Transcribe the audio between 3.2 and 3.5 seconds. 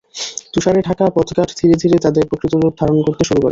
শুরু করে।